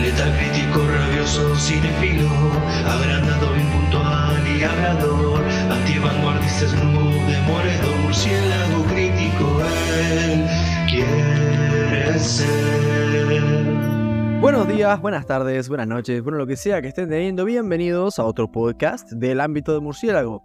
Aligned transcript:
Letal 0.00 0.32
crítico, 0.36 0.86
rabioso, 0.86 1.56
cinefilo, 1.56 2.28
agrandado, 2.86 3.56
impuntual 3.56 4.46
y 4.46 4.62
hablador, 4.62 5.42
antivanguardista, 5.70 6.68
snoop, 6.68 8.02
murciélago 8.02 8.84
crítico, 8.84 9.60
él 10.12 10.46
quiere 10.88 12.18
ser. 12.18 12.74
Buenos 14.40 14.68
días, 14.68 15.00
buenas 15.00 15.26
tardes, 15.26 15.68
buenas 15.68 15.86
noches, 15.86 16.22
bueno 16.22 16.38
lo 16.38 16.46
que 16.46 16.56
sea 16.56 16.82
que 16.82 16.88
estén 16.88 17.08
teniendo, 17.08 17.44
bienvenidos 17.44 18.18
a 18.18 18.24
otro 18.24 18.50
podcast 18.50 19.10
del 19.12 19.40
ámbito 19.40 19.72
de 19.72 19.80
murciélago. 19.80 20.42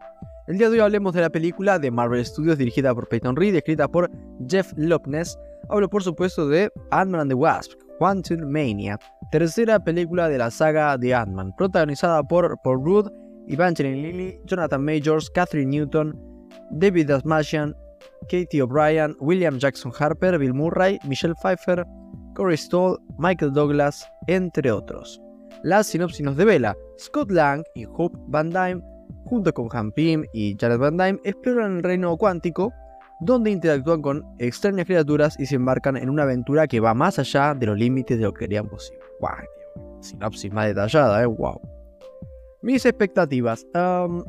El 0.47 0.57
día 0.57 0.69
de 0.69 0.75
hoy 0.75 0.79
hablemos 0.79 1.13
de 1.13 1.21
la 1.21 1.29
película 1.29 1.77
de 1.77 1.91
Marvel 1.91 2.25
Studios 2.25 2.57
dirigida 2.57 2.95
por 2.95 3.07
Peyton 3.07 3.35
Reed, 3.35 3.55
escrita 3.55 3.87
por 3.87 4.09
Jeff 4.49 4.73
Loveness. 4.77 5.37
Hablo 5.69 5.89
por 5.89 6.01
supuesto 6.01 6.47
de 6.47 6.71
Ant-Man 6.89 7.21
and 7.21 7.29
the 7.29 7.35
Wasp, 7.35 7.73
Quantum 7.99 8.49
Mania, 8.49 8.97
tercera 9.31 9.79
película 9.83 10.29
de 10.29 10.37
la 10.37 10.51
saga 10.51 10.97
de 10.97 11.13
Ant-Man, 11.13 11.53
protagonizada 11.57 12.23
por 12.23 12.57
Paul 12.63 12.83
Rudd, 12.83 13.07
Evangeline 13.47 14.01
Lilly, 14.01 14.39
Jonathan 14.45 14.83
Majors, 14.83 15.29
Catherine 15.29 15.71
Newton, 15.71 16.17
David 16.71 17.07
Dasmatian, 17.07 17.75
Katie 18.29 18.61
O'Brien, 18.61 19.15
William 19.19 19.57
Jackson 19.57 19.91
Harper, 19.97 20.37
Bill 20.37 20.53
Murray, 20.53 20.99
Michelle 21.05 21.35
Pfeiffer, 21.35 21.85
Corey 22.35 22.57
Stoll, 22.57 22.97
Michael 23.17 23.53
Douglas, 23.53 24.07
entre 24.27 24.71
otros. 24.71 25.19
La 25.63 25.83
sinopsis 25.83 26.21
nos 26.21 26.37
devela, 26.37 26.75
Scott 26.97 27.31
Lang 27.31 27.63
y 27.75 27.85
Hope 27.85 28.17
Van 28.27 28.49
Dyne 28.49 28.81
junto 29.25 29.53
con 29.53 29.69
Han 29.71 29.91
Pym 29.91 30.25
y 30.33 30.55
Jared 30.59 30.79
Van 30.79 30.97
Dyne, 30.97 31.19
exploran 31.23 31.77
el 31.77 31.83
reino 31.83 32.15
cuántico, 32.17 32.73
donde 33.19 33.51
interactúan 33.51 34.01
con 34.01 34.25
extrañas 34.39 34.85
criaturas 34.85 35.35
y 35.39 35.45
se 35.45 35.55
embarcan 35.55 35.97
en 35.97 36.09
una 36.09 36.23
aventura 36.23 36.67
que 36.67 36.79
va 36.79 36.93
más 36.93 37.19
allá 37.19 37.53
de 37.53 37.65
los 37.65 37.77
límites 37.77 38.17
de 38.17 38.23
lo 38.23 38.33
que 38.33 38.45
querían 38.45 38.67
posible. 38.67 39.01
Wow, 39.19 40.01
sinopsis 40.01 40.51
más 40.51 40.67
detallada, 40.67 41.21
eh, 41.21 41.25
wow. 41.25 41.59
Mis 42.61 42.85
expectativas. 42.85 43.65
no 43.73 44.23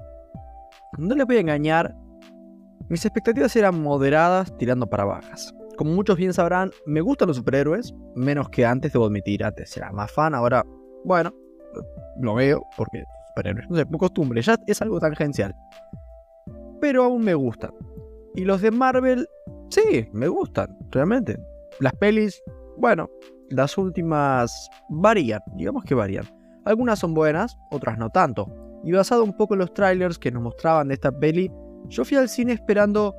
les 0.98 1.26
voy 1.26 1.36
a 1.36 1.40
engañar. 1.40 1.94
Mis 2.88 3.04
expectativas 3.04 3.54
eran 3.54 3.80
moderadas, 3.80 4.56
tirando 4.58 4.88
para 4.88 5.04
bajas. 5.04 5.54
Como 5.76 5.92
muchos 5.92 6.16
bien 6.16 6.32
sabrán, 6.32 6.70
me 6.86 7.00
gustan 7.00 7.28
los 7.28 7.36
superhéroes, 7.36 7.94
menos 8.16 8.48
que 8.50 8.66
antes, 8.66 8.92
debo 8.92 9.06
admitir. 9.06 9.44
Antes 9.44 9.76
era 9.76 9.92
más 9.92 10.10
fan, 10.10 10.34
ahora, 10.34 10.64
bueno, 11.04 11.32
lo 12.20 12.34
veo 12.34 12.62
porque 12.76 13.04
no 13.68 13.76
sé, 13.76 13.86
por 13.86 13.98
costumbre, 13.98 14.42
ya 14.42 14.56
es 14.66 14.82
algo 14.82 15.00
tangencial. 15.00 15.54
Pero 16.80 17.04
aún 17.04 17.22
me 17.22 17.34
gustan. 17.34 17.70
Y 18.34 18.44
los 18.44 18.60
de 18.60 18.70
Marvel, 18.70 19.28
sí, 19.70 20.08
me 20.12 20.28
gustan, 20.28 20.76
realmente. 20.90 21.38
Las 21.80 21.94
pelis, 21.94 22.42
bueno, 22.76 23.08
las 23.50 23.76
últimas 23.76 24.68
varían, 24.88 25.40
digamos 25.56 25.84
que 25.84 25.94
varían. 25.94 26.24
Algunas 26.64 26.98
son 26.98 27.14
buenas, 27.14 27.56
otras 27.70 27.98
no 27.98 28.10
tanto. 28.10 28.46
Y 28.84 28.92
basado 28.92 29.24
un 29.24 29.36
poco 29.36 29.54
en 29.54 29.60
los 29.60 29.74
trailers 29.74 30.18
que 30.18 30.30
nos 30.30 30.42
mostraban 30.42 30.88
de 30.88 30.94
esta 30.94 31.10
peli, 31.10 31.50
yo 31.88 32.04
fui 32.04 32.16
al 32.16 32.28
cine 32.28 32.52
esperando 32.52 33.14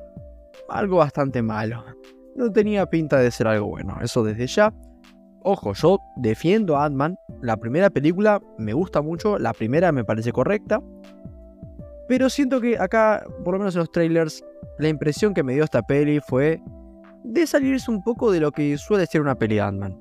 algo 0.68 0.96
bastante 0.96 1.42
malo. 1.42 1.84
No 2.34 2.50
tenía 2.50 2.86
pinta 2.86 3.18
de 3.18 3.30
ser 3.30 3.46
algo 3.46 3.66
bueno, 3.66 3.96
eso 4.00 4.24
desde 4.24 4.46
ya. 4.46 4.72
Ojo, 5.44 5.74
yo 5.74 5.98
defiendo 6.16 6.76
a 6.76 6.86
Ant-Man. 6.86 7.16
La 7.40 7.56
primera 7.56 7.90
película 7.90 8.40
me 8.58 8.72
gusta 8.72 9.02
mucho, 9.02 9.38
la 9.38 9.52
primera 9.52 9.92
me 9.92 10.04
parece 10.04 10.32
correcta. 10.32 10.80
Pero 12.12 12.28
siento 12.28 12.60
que 12.60 12.78
acá, 12.78 13.24
por 13.42 13.54
lo 13.54 13.58
menos 13.58 13.74
en 13.74 13.78
los 13.78 13.90
trailers, 13.90 14.44
la 14.78 14.88
impresión 14.88 15.32
que 15.32 15.42
me 15.42 15.54
dio 15.54 15.64
esta 15.64 15.80
peli 15.80 16.20
fue 16.20 16.60
de 17.24 17.46
salirse 17.46 17.90
un 17.90 18.02
poco 18.02 18.30
de 18.30 18.38
lo 18.38 18.52
que 18.52 18.76
suele 18.76 19.06
ser 19.06 19.22
una 19.22 19.34
peli 19.34 19.54
de 19.54 19.62
Ant-Man. 19.62 19.98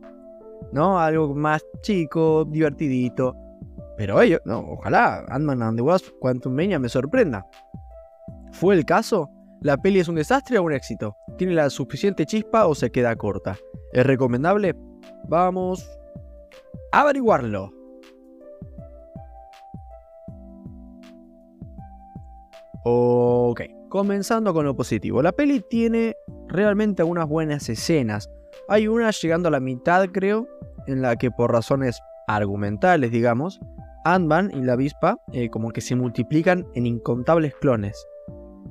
¿No? 0.74 1.00
Algo 1.00 1.34
más 1.34 1.64
chico, 1.80 2.44
divertidito. 2.44 3.34
Pero 3.96 4.22
ello, 4.22 4.42
no, 4.44 4.60
ojalá 4.60 5.24
Ant-Man 5.30 5.64
and 5.64 5.78
the 5.78 5.84
Wasp 5.84 6.08
Quantum 6.20 6.54
Mania 6.54 6.80
me 6.80 6.90
sorprenda. 6.90 7.46
¿Fue 8.52 8.76
el 8.76 8.84
caso? 8.84 9.30
¿La 9.62 9.78
peli 9.78 10.02
es 10.02 10.10
un 10.10 10.16
desastre 10.16 10.58
o 10.58 10.64
un 10.64 10.74
éxito? 10.74 11.16
¿Tiene 11.38 11.54
la 11.54 11.70
suficiente 11.70 12.26
chispa 12.26 12.68
o 12.68 12.76
se 12.76 12.92
queda 12.92 13.16
corta? 13.16 13.56
¿Es 13.94 14.06
recomendable? 14.06 14.76
Vamos 15.30 15.90
a 16.92 17.04
averiguarlo. 17.04 17.72
Ok, 22.84 23.62
comenzando 23.90 24.54
con 24.54 24.66
lo 24.66 24.76
positivo. 24.76 25.22
La 25.22 25.32
peli 25.32 25.62
tiene 25.70 26.16
realmente 26.48 27.04
algunas 27.04 27.28
buenas 27.28 27.70
escenas. 27.70 28.30
Hay 28.68 28.88
una 28.88 29.12
llegando 29.12 29.50
a 29.50 29.52
la 29.52 29.60
mitad, 29.60 30.08
creo, 30.10 30.48
en 30.88 31.02
la 31.02 31.16
que 31.16 31.30
por 31.30 31.52
razones 31.52 32.00
argumentales, 32.28 33.12
digamos, 33.12 33.60
Ant-Man 34.06 34.52
y 34.54 34.62
la 34.62 34.74
avispa 34.74 35.18
eh, 35.32 35.50
como 35.50 35.72
que 35.72 35.82
se 35.82 35.96
multiplican 35.96 36.68
en 36.74 36.88
incontables 36.88 37.54
clones. 37.56 38.04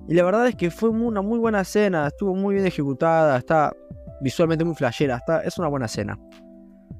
Y 0.09 0.15
la 0.15 0.25
verdad 0.25 0.49
es 0.49 0.57
que 0.57 0.73
fue 0.73 0.89
una 0.89 1.23
muy 1.23 1.39
buena 1.39 1.61
escena, 1.61 2.09
estuvo 2.09 2.35
muy 2.35 2.55
bien 2.55 2.67
ejecutada, 2.67 3.37
está 3.37 3.73
visualmente 4.21 4.65
muy 4.65 4.75
flashera, 4.75 5.17
está, 5.17 5.43
es 5.43 5.57
una 5.57 5.69
buena 5.69 5.87
escena. 5.87 6.19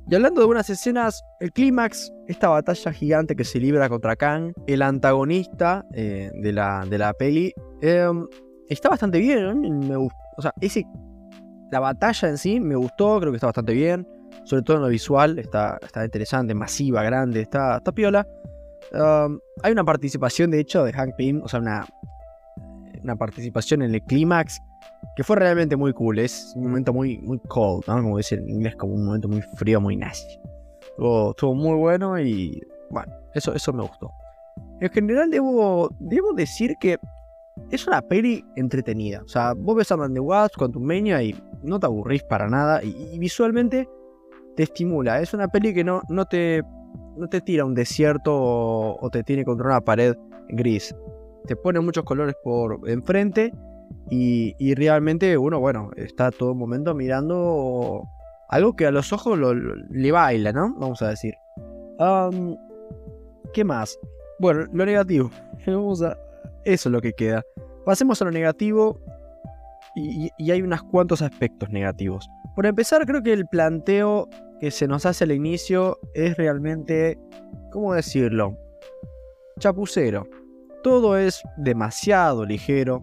Y 0.09 0.15
hablando 0.15 0.41
de 0.41 0.47
buenas 0.47 0.69
escenas, 0.71 1.23
el 1.39 1.53
clímax, 1.53 2.13
esta 2.27 2.49
batalla 2.49 2.93
gigante 2.93 3.37
que 3.37 3.45
se 3.45 3.61
libra 3.61 3.89
contra 3.89 4.17
Kang, 4.17 4.53
el 4.67 4.83
antagonista 4.83 5.85
eh, 5.93 6.31
de, 6.35 6.53
la, 6.53 6.85
de, 6.89 6.99
la, 6.99 7.13
peli, 7.13 7.53
em, 7.81 8.27
está 8.69 8.89
bastante 8.89 9.19
bien. 9.19 9.93
O 10.37 10.43
sea, 10.43 10.53
la 11.71 11.81
batalla 11.81 12.29
en 12.29 12.39
sí 12.39 12.59
me 12.59 12.75
gustó, 12.75 13.21
creo 13.21 13.31
que 13.31 13.37
está 13.37 13.49
bastante 13.49 13.73
bien. 13.73 14.07
Sobre 14.45 14.63
todo 14.63 14.79
en 14.79 14.83
lo 14.83 14.89
visual, 14.89 15.39
está, 15.39 15.79
está 15.83 16.05
interesante, 16.05 16.55
masiva, 16.55 17.03
grande, 17.03 17.43
está, 17.43 17.77
está 17.77 17.93
piola. 17.93 18.27
Em, 18.93 19.39
hay 19.63 19.71
una 19.73 19.85
participación, 19.85 20.51
de 20.51 20.61
hecho, 20.61 20.83
de 20.83 20.93
Hank 20.93 21.15
Pym, 21.17 21.41
o 21.45 21.49
sea, 21.49 21.61
una, 21.61 21.87
una 23.03 23.15
participación 23.17 23.83
en 23.83 23.95
el 23.95 24.03
clímax 24.03 24.61
que 25.17 25.25
fue 25.25 25.37
realmente 25.37 25.77
muy 25.77 25.93
cool. 25.93 26.19
Es 26.19 26.53
un 26.57 26.65
momento 26.65 26.93
muy, 26.93 27.19
muy 27.19 27.39
cold, 27.49 27.85
¿no? 27.87 28.03
Como 28.03 28.17
dice 28.17 28.37
en 28.37 28.49
inglés, 28.49 28.77
como 28.77 28.95
un 28.95 29.05
momento 29.05 29.29
muy 29.29 29.43
frío, 29.57 29.81
muy 29.81 29.97
nasty. 29.97 30.39
Estuvo, 30.83 31.55
muy 31.55 31.77
bueno 31.77 32.19
y 32.19 32.61
bueno, 32.91 33.13
eso, 33.35 33.55
eso 33.55 33.73
me 33.73 33.83
gustó. 33.83 34.11
En 34.81 34.91
general 34.91 35.31
debo, 35.31 35.91
debo 35.99 36.33
decir 36.33 36.75
que 36.81 36.99
es 37.71 37.87
una 37.87 38.03
peli 38.03 38.45
entretenida. 38.57 39.23
O 39.25 39.29
sea, 39.29 39.55
vos 39.55 39.77
ves 39.77 39.91
a 39.93 39.97
Man 39.97 40.15
the 40.15 40.21
Wasp 40.21 40.57
con 40.57 40.73
tu 40.73 40.81
meña 40.81 41.23
y 41.23 41.35
no 41.63 41.79
te 41.79 41.87
aburrís 41.87 42.23
para 42.23 42.49
nada. 42.49 42.83
Y, 42.83 43.19
visualmente 43.19 43.89
te 44.57 44.65
estimula. 44.65 45.21
Es 45.21 45.35
una 45.35 45.49
peli 45.49 45.75
que 45.75 45.85
no, 45.85 46.03
no, 46.09 46.25
te, 46.25 46.63
no 47.17 47.29
te 47.29 47.41
tira 47.41 47.65
un 47.65 47.75
desierto 47.75 48.35
o, 48.35 48.99
o 49.01 49.11
te 49.11 49.23
tiene 49.23 49.45
contra 49.45 49.67
una 49.67 49.81
pared 49.81 50.15
gris. 50.49 50.95
Te 51.47 51.57
pone 51.57 51.81
muchos 51.81 52.05
colores 52.05 52.35
por 52.43 52.81
enfrente 52.89 53.53
y, 54.11 54.75
realmente 54.75 55.39
uno, 55.39 55.61
bueno, 55.61 55.91
está 55.97 56.31
todo 56.33 56.55
momento 56.55 56.95
mirando 56.95 58.03
algo 58.49 58.75
que 58.75 58.87
a 58.87 58.91
los 58.91 59.13
ojos 59.13 59.39
le 59.91 60.13
baila, 60.13 60.53
¿no? 60.53 60.75
Vamos 60.77 61.01
a 61.03 61.11
decir. 61.11 61.35
¿Qué 63.53 63.65
más? 63.65 63.99
Bueno, 64.41 64.67
lo 64.73 64.87
negativo. 64.87 65.31
Eso 65.67 66.17
es 66.65 66.87
lo 66.87 67.01
que 67.01 67.13
queda. 67.13 67.43
Pasemos 67.85 68.21
a 68.21 68.25
lo 68.25 68.31
negativo. 68.33 69.01
Y, 69.97 70.31
y, 70.39 70.51
hay 70.51 70.63
unos 70.63 70.83
cuantos 70.85 71.21
aspectos 71.21 71.69
negativos. 71.71 72.29
Por 72.55 72.65
empezar, 72.67 73.05
creo 73.07 73.23
que 73.23 73.33
el 73.33 73.47
planteo 73.47 74.29
que 74.61 74.71
se 74.71 74.87
nos 74.87 75.05
hace 75.05 75.25
al 75.25 75.33
inicio 75.33 75.99
es 76.15 76.37
realmente, 76.37 77.19
¿cómo 77.73 77.95
decirlo? 77.95 78.57
Chapucero. 79.59 80.29
Todo 80.83 81.19
es 81.19 81.43
demasiado 81.57 82.45
ligero. 82.45 83.03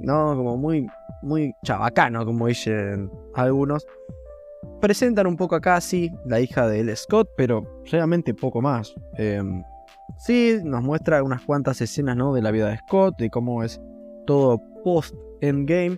¿No? 0.00 0.36
Como 0.36 0.56
muy, 0.56 0.88
muy 1.22 1.54
chabacano, 1.64 2.24
como 2.24 2.46
dicen 2.46 3.10
algunos. 3.34 3.86
Presentan 4.80 5.26
un 5.26 5.36
poco 5.36 5.54
a 5.56 5.60
Cassie, 5.60 6.12
la 6.26 6.40
hija 6.40 6.66
de. 6.66 6.94
Scott, 6.96 7.30
pero 7.36 7.82
realmente 7.90 8.34
poco 8.34 8.60
más. 8.60 8.94
Em, 9.14 9.62
sí, 10.18 10.58
nos 10.64 10.82
muestra 10.82 11.22
unas 11.22 11.42
cuantas 11.42 11.80
escenas 11.80 12.16
¿no? 12.16 12.34
de 12.34 12.42
la 12.42 12.50
vida 12.50 12.68
de 12.68 12.78
Scott, 12.78 13.16
de 13.18 13.30
cómo 13.30 13.62
es 13.62 13.80
todo 14.26 14.60
post-endgame. 14.84 15.96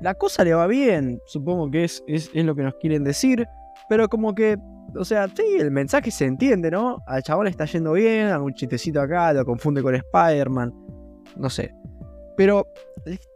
La 0.00 0.14
cosa 0.14 0.44
le 0.44 0.54
va 0.54 0.66
bien, 0.66 1.20
supongo 1.26 1.70
que 1.70 1.84
es, 1.84 2.04
es, 2.06 2.30
es, 2.34 2.44
lo 2.44 2.54
que 2.54 2.62
nos 2.62 2.74
quieren 2.74 3.04
decir, 3.04 3.46
pero 3.88 4.08
como 4.08 4.34
que, 4.34 4.58
o 4.98 5.04
sea, 5.04 5.28
sí, 5.28 5.56
el 5.58 5.70
mensaje 5.70 6.10
se 6.10 6.26
entiende, 6.26 6.70
¿no? 6.70 7.02
Al 7.06 7.22
chabón 7.22 7.44
le 7.44 7.50
está 7.50 7.64
yendo 7.64 7.92
bien, 7.92 8.26
algún 8.26 8.52
chistecito 8.52 9.00
acá, 9.00 9.32
lo 9.32 9.46
confunde 9.46 9.82
con 9.82 9.94
Spider-Man 9.94 10.74
no 11.36 11.50
sé. 11.50 11.74
Pero 12.36 12.66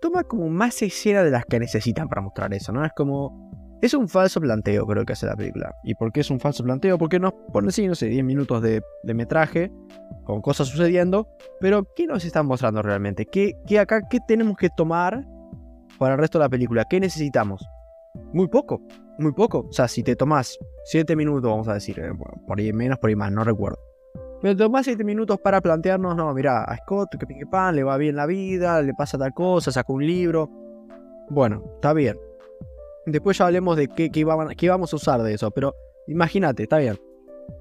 toma 0.00 0.24
como 0.24 0.48
más 0.48 0.82
escena 0.82 1.22
de 1.22 1.30
las 1.30 1.44
que 1.44 1.60
necesitan 1.60 2.08
para 2.08 2.22
mostrar 2.22 2.52
eso, 2.54 2.72
¿no? 2.72 2.84
Es 2.84 2.92
como... 2.92 3.48
Es 3.80 3.94
un 3.94 4.08
falso 4.08 4.40
planteo, 4.40 4.84
creo 4.86 5.04
que 5.04 5.12
hace 5.12 5.26
la 5.26 5.36
película. 5.36 5.72
¿Y 5.84 5.94
por 5.94 6.10
qué 6.10 6.18
es 6.20 6.30
un 6.32 6.40
falso 6.40 6.64
planteo? 6.64 6.98
Porque 6.98 7.20
nos 7.20 7.32
pone, 7.52 7.70
sí, 7.70 7.86
no 7.86 7.94
sé, 7.94 8.06
10 8.06 8.24
minutos 8.24 8.60
de, 8.60 8.82
metraje, 9.04 9.70
con 10.24 10.42
cosas 10.42 10.66
sucediendo, 10.66 11.28
pero 11.60 11.86
¿qué 11.94 12.08
nos 12.08 12.24
están 12.24 12.46
mostrando 12.46 12.82
realmente? 12.82 13.24
¿Qué, 13.24 13.52
¿Qué, 13.68 13.78
acá, 13.78 14.02
qué 14.10 14.18
tenemos 14.26 14.56
que 14.56 14.68
tomar 14.68 15.24
para 15.96 16.14
el 16.14 16.20
resto 16.20 16.38
de 16.40 16.46
la 16.46 16.48
película? 16.48 16.86
¿Qué 16.90 16.98
necesitamos? 16.98 17.64
Muy 18.32 18.48
poco. 18.48 18.82
muy 19.16 19.32
poco. 19.32 19.66
O 19.68 19.72
sea, 19.72 19.86
si 19.86 20.02
te 20.02 20.16
tomas 20.16 20.58
7 20.86 21.14
minutos, 21.14 21.48
vamos 21.48 21.68
a 21.68 21.74
decir, 21.74 22.00
eh, 22.00 22.10
por 22.48 22.58
ahí 22.58 22.72
menos, 22.72 22.98
por 22.98 23.10
ahí 23.10 23.16
más, 23.16 23.30
no 23.30 23.44
recuerdo. 23.44 23.78
Te 24.40 24.54
tomas 24.54 24.84
7 24.84 25.02
minutos 25.02 25.40
para 25.40 25.60
plantearnos, 25.60 26.14
no, 26.14 26.32
mira, 26.32 26.62
a 26.62 26.76
Scott, 26.76 27.16
que 27.18 27.26
pingue 27.26 27.44
pan, 27.44 27.74
le 27.74 27.82
va 27.82 27.96
bien 27.96 28.14
la 28.14 28.24
vida, 28.24 28.80
le 28.82 28.94
pasa 28.94 29.18
tal 29.18 29.34
cosa, 29.34 29.72
saca 29.72 29.92
un 29.92 30.06
libro. 30.06 30.48
Bueno, 31.28 31.64
está 31.74 31.92
bien. 31.92 32.16
Después 33.04 33.36
ya 33.36 33.46
hablemos 33.46 33.76
de 33.76 33.88
qué, 33.88 34.10
qué, 34.10 34.24
vamos 34.24 34.92
a 34.92 34.96
usar 34.96 35.22
de 35.22 35.34
eso, 35.34 35.50
pero 35.50 35.74
imagínate, 36.06 36.62
está 36.62 36.78
bien. 36.78 36.96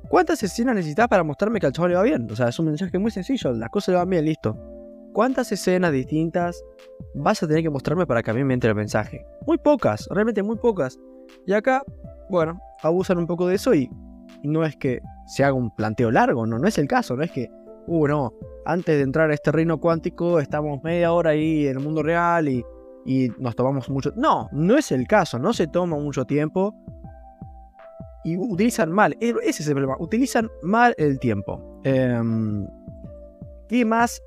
¿Cuántas 0.07 0.43
escenas 0.43 0.75
necesitas 0.75 1.07
para 1.07 1.23
mostrarme 1.23 1.59
que 1.59 1.65
al 1.65 1.71
chaval 1.71 1.91
le 1.91 1.97
va 1.97 2.03
bien? 2.03 2.29
O 2.29 2.35
sea, 2.35 2.49
es 2.49 2.59
un 2.59 2.67
mensaje 2.67 2.99
muy 2.99 3.09
sencillo, 3.09 3.53
las 3.53 3.69
cosas 3.71 3.93
le 3.93 3.97
van 3.97 4.09
bien, 4.11 4.25
listo. 4.25 4.55
¿Cuántas 5.13 5.51
escenas 5.51 5.91
distintas 5.91 6.63
vas 7.15 7.41
a 7.41 7.47
tener 7.47 7.63
que 7.63 7.71
mostrarme 7.71 8.05
para 8.05 8.21
que 8.21 8.29
a 8.29 8.33
mí 8.35 8.43
me 8.43 8.53
entre 8.53 8.69
el 8.69 8.75
mensaje? 8.75 9.25
Muy 9.47 9.57
pocas, 9.57 10.07
realmente 10.11 10.43
muy 10.43 10.57
pocas. 10.57 10.99
Y 11.47 11.53
acá, 11.53 11.81
bueno, 12.29 12.59
abusan 12.83 13.17
un 13.17 13.25
poco 13.25 13.47
de 13.47 13.55
eso 13.55 13.73
y 13.73 13.89
no 14.43 14.63
es 14.63 14.75
que 14.75 15.01
se 15.27 15.43
haga 15.43 15.53
un 15.53 15.69
planteo 15.69 16.09
largo, 16.09 16.47
no, 16.47 16.57
no 16.57 16.67
es 16.67 16.77
el 16.77 16.87
caso, 16.87 17.15
no 17.15 17.23
es 17.23 17.31
que, 17.31 17.49
uh, 17.85 18.07
no, 18.07 18.33
antes 18.65 18.95
de 18.97 19.03
entrar 19.03 19.29
a 19.29 19.33
este 19.33 19.51
reino 19.51 19.79
cuántico 19.79 20.39
estamos 20.39 20.81
media 20.83 21.11
hora 21.11 21.31
ahí 21.31 21.67
en 21.67 21.77
el 21.77 21.83
mundo 21.83 22.01
real 22.01 22.47
y, 22.47 22.65
y 23.05 23.29
nos 23.37 23.55
tomamos 23.55 23.89
mucho... 23.89 24.11
No, 24.15 24.49
no 24.51 24.77
es 24.77 24.91
el 24.91 25.07
caso, 25.07 25.37
no 25.37 25.53
se 25.53 25.67
toma 25.67 25.97
mucho 25.97 26.25
tiempo 26.25 26.73
y 28.23 28.37
utilizan 28.37 28.91
mal, 28.91 29.15
e, 29.19 29.33
ese 29.43 29.63
es 29.63 29.67
el 29.67 29.73
problema, 29.73 29.95
utilizan 29.99 30.49
mal 30.63 30.93
el 30.97 31.19
tiempo. 31.19 31.81
Eh, 31.83 32.21
¿Qué 33.69 33.85
más 33.85 34.21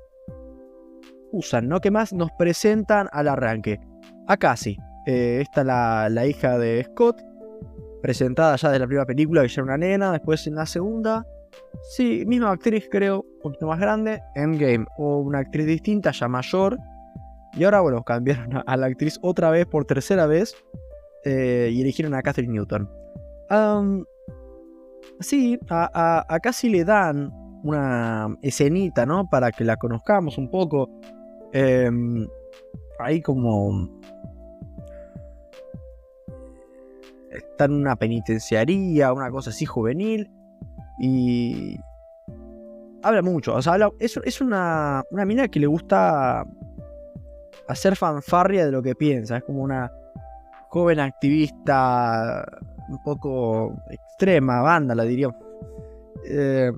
usan, 1.31 1.67
no? 1.67 1.79
¿Qué 1.81 1.91
más 1.91 2.13
nos 2.13 2.31
presentan 2.31 3.07
al 3.11 3.27
arranque? 3.27 3.79
Acá 4.27 4.55
sí, 4.55 4.77
eh, 5.07 5.39
esta 5.41 5.63
la, 5.63 6.09
la 6.09 6.25
hija 6.25 6.57
de 6.57 6.83
Scott, 6.83 7.21
presentada 8.01 8.55
ya 8.55 8.71
de 8.71 8.79
la 8.79 8.87
primera 8.87 9.05
película, 9.05 9.41
que 9.41 9.47
ya 9.47 9.61
era 9.61 9.63
una 9.63 9.77
nena, 9.77 10.11
después 10.11 10.45
en 10.47 10.55
la 10.55 10.65
segunda, 10.65 11.25
sí, 11.83 12.23
misma 12.25 12.51
actriz 12.51 12.87
creo, 12.89 13.21
un 13.21 13.41
poquito 13.41 13.67
más 13.67 13.79
grande, 13.79 14.21
Endgame, 14.35 14.85
o 14.97 15.19
una 15.19 15.39
actriz 15.39 15.65
distinta, 15.65 16.11
ya 16.11 16.27
mayor, 16.27 16.77
y 17.53 17.63
ahora 17.63 17.81
bueno, 17.81 18.03
cambiaron 18.03 18.63
a, 18.65 18.77
la 18.77 18.87
actriz 18.87 19.19
otra 19.21 19.49
vez 19.49 19.65
por 19.65 19.85
tercera 19.85 20.25
vez, 20.25 20.55
eh, 21.23 21.69
y 21.71 21.81
eligieron 21.81 22.13
a 22.13 22.21
Catherine 22.21 22.53
Newton. 22.53 22.89
sí, 25.19 25.59
a, 25.69 26.25
acá 26.27 26.53
sí 26.53 26.69
le 26.69 26.83
dan 26.83 27.31
una 27.63 28.35
escenita, 28.41 29.05
¿no? 29.05 29.29
Para 29.29 29.51
que 29.51 29.63
la 29.63 29.77
conozcamos 29.77 30.37
un 30.37 30.49
poco. 30.49 30.89
Em, 31.53 32.27
ahí 32.99 33.21
como 33.21 33.89
está 37.31 37.65
en 37.65 37.73
una 37.73 37.95
penitenciaría, 37.95 39.13
una 39.13 39.31
cosa 39.31 39.49
así 39.49 39.65
juvenil. 39.65 40.29
Y 40.99 41.79
habla 43.03 43.21
mucho. 43.21 43.55
O 43.55 43.61
sea, 43.61 43.77
es, 43.99 44.41
una, 44.41 45.03
una 45.11 45.25
mina 45.25 45.47
que 45.47 45.59
le 45.59 45.67
gusta 45.67 46.45
hacer 47.67 47.95
fanfarria 47.95 48.65
de 48.65 48.71
lo 48.71 48.81
que 48.81 48.95
piensa. 48.95 49.37
Es 49.37 49.43
como 49.43 49.63
una 49.63 49.91
joven 50.69 50.99
activista 50.99 52.45
un 52.89 53.01
poco 53.03 53.75
extrema, 53.89 54.61
banda, 54.61 54.95
la 54.95 55.03
diría. 55.03 55.29
Eh, 56.25 56.71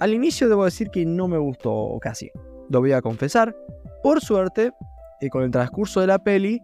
al 0.00 0.14
inicio 0.14 0.48
debo 0.48 0.64
decir 0.64 0.90
que 0.90 1.04
no 1.04 1.28
me 1.28 1.38
gustó 1.38 1.98
casi. 2.00 2.30
Lo 2.70 2.80
voy 2.80 2.92
a 2.92 3.00
confesar. 3.00 3.54
Por 4.02 4.20
suerte, 4.20 4.72
y 5.20 5.28
con 5.28 5.42
el 5.42 5.50
transcurso 5.50 6.00
de 6.00 6.06
la 6.06 6.18
peli, 6.18 6.62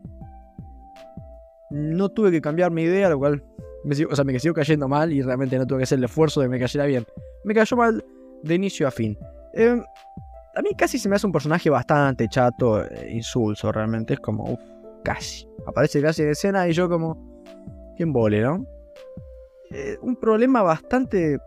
no 1.74 2.08
tuve 2.08 2.30
que 2.30 2.40
cambiar 2.40 2.70
mi 2.70 2.82
idea, 2.82 3.08
lo 3.08 3.18
cual 3.18 3.42
me 3.82 3.96
sigo, 3.96 4.12
o 4.12 4.14
sea, 4.16 4.24
me 4.24 4.32
siguió 4.38 4.54
cayendo 4.54 4.86
mal 4.86 5.12
y 5.12 5.22
realmente 5.22 5.58
no 5.58 5.66
tuve 5.66 5.78
que 5.78 5.84
hacer 5.84 5.98
el 5.98 6.04
esfuerzo 6.04 6.40
de 6.40 6.46
que 6.46 6.50
me 6.50 6.60
cayera 6.60 6.86
bien. 6.86 7.04
Me 7.42 7.52
cayó 7.52 7.76
mal 7.76 8.04
de 8.44 8.54
inicio 8.54 8.86
a 8.86 8.92
fin. 8.92 9.18
Em, 9.52 9.82
a 10.54 10.62
mí 10.62 10.70
casi 10.78 10.98
se 10.98 11.08
me 11.08 11.16
hace 11.16 11.26
un 11.26 11.32
personaje 11.32 11.68
bastante 11.68 12.28
chato, 12.28 12.84
e 12.84 13.12
insulso, 13.12 13.72
realmente. 13.72 14.14
Es 14.14 14.20
como, 14.20 14.44
uff, 14.44 14.60
casi. 15.02 15.48
Aparece 15.66 16.00
casi 16.00 16.22
en 16.22 16.28
escena 16.28 16.68
y 16.68 16.72
yo 16.72 16.88
como, 16.88 17.42
¿quién 17.96 18.12
vole, 18.12 18.40
no? 18.40 18.64
Eh, 19.72 19.98
un 20.00 20.14
problema 20.14 20.62
bastante 20.62 21.38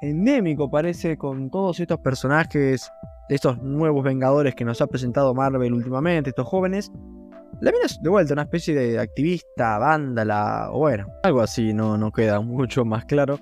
endémico 0.00 0.70
parece 0.70 1.18
con 1.18 1.50
todos 1.50 1.80
estos 1.80 1.98
personajes, 1.98 2.90
estos 3.28 3.62
nuevos 3.62 4.02
Vengadores 4.02 4.54
que 4.54 4.64
nos 4.64 4.80
ha 4.80 4.86
presentado 4.86 5.34
Marvel 5.34 5.74
últimamente, 5.74 6.30
estos 6.30 6.48
jóvenes. 6.48 6.90
La 7.60 7.72
mina 7.72 7.84
es 7.84 8.00
de 8.00 8.08
vuelta 8.08 8.32
una 8.32 8.42
especie 8.42 8.74
de 8.74 8.98
activista, 8.98 9.76
vándala, 9.78 10.70
o 10.72 10.78
bueno, 10.78 11.06
algo 11.22 11.42
así, 11.42 11.74
no, 11.74 11.98
no 11.98 12.10
queda 12.10 12.40
mucho 12.40 12.86
más 12.86 13.04
claro. 13.04 13.38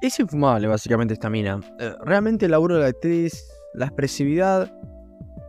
Es 0.00 0.18
infumable 0.18 0.66
básicamente 0.66 1.14
esta 1.14 1.30
mina. 1.30 1.60
Eh, 1.78 1.94
realmente 2.04 2.46
el 2.46 2.50
laburo 2.50 2.74
de 2.76 2.80
la 2.80 2.88
actriz, 2.88 3.48
la 3.74 3.86
expresividad, 3.86 4.72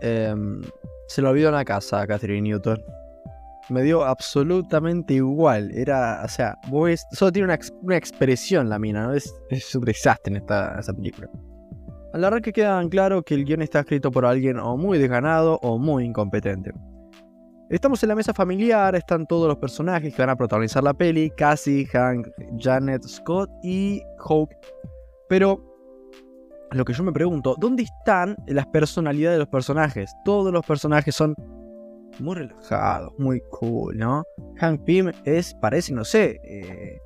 em, 0.02 0.62
se 1.08 1.24
lo 1.24 1.32
olvidó 1.32 1.50
en 1.50 1.56
la 1.56 1.66
casa 1.66 2.02
a 2.02 2.08
Catherine 2.08 2.48
Newton. 2.48 2.80
Me 3.70 3.82
dio 3.82 4.04
absolutamente 4.04 5.16
igual. 5.16 5.72
Era, 5.74 6.22
o 6.24 6.28
sea, 6.28 6.56
solo 7.12 7.32
tiene 7.32 7.46
una, 7.82 7.96
expresión 7.96 8.70
la 8.70 8.78
mina, 8.78 9.08
¿no? 9.08 9.14
Es, 9.14 9.34
es 9.50 9.74
un 9.74 9.84
desastre 9.86 10.32
en 10.32 10.42
esta, 10.42 10.78
esta 10.80 10.94
película. 10.94 11.28
Al 12.14 12.24
arranque 12.24 12.54
queda 12.54 12.88
claro 12.90 13.24
que 13.24 13.34
el 13.34 13.46
guion 13.46 13.64
está 13.64 13.80
escrito 13.80 14.12
por 14.12 14.26
alguien 14.26 14.60
o 14.60 14.78
muy 14.78 15.00
desganado 15.00 15.58
o 15.64 15.80
muy 15.80 16.04
incompetente. 16.04 16.72
Estamos 17.72 18.04
en 18.04 18.10
la 18.10 18.16
mesa 18.16 18.34
familiar, 18.34 18.94
están 18.96 19.26
todos 19.26 19.48
los 19.48 19.56
personajes 19.56 20.14
que 20.14 20.22
van 20.22 20.30
a 20.30 20.36
protagonizar 20.36 20.84
la 20.84 20.94
peli, 20.94 21.30
Cassie, 21.30 21.86
Hank, 21.86 22.28
Janet, 22.58 23.02
Scott 23.04 23.50
y 23.64 24.04
Hope. 24.26 24.54
Pero 25.30 25.64
lo 26.72 26.84
que 26.84 26.92
yo 26.92 27.02
me 27.02 27.14
pregunto, 27.14 27.56
¿dónde 27.58 27.84
están 27.84 28.36
las 28.48 28.68
personalidades 28.68 29.36
de 29.36 29.40
los 29.40 29.48
personajes? 29.48 30.12
Todos 30.26 30.52
los 30.52 30.66
personajes 30.66 31.16
son 31.16 31.34
muy 32.20 32.36
relajados, 32.36 33.14
muy 33.18 33.42
cool, 33.52 33.98
¿no? 33.98 34.26
Hank 34.58 34.84
Pym 34.84 35.10
es, 35.24 35.54
parece, 35.54 35.94
no 35.94 36.04
sé, 36.04 36.42
eh, 36.44 37.00